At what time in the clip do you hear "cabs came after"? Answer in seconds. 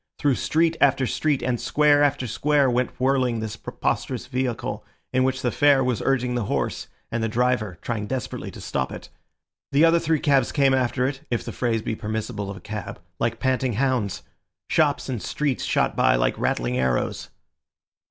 10.19-11.05